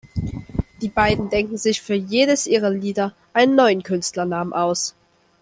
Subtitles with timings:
[0.81, 4.95] Die beiden denken sich für jedes ihrer Lieder einen neuen Künstlernamen aus.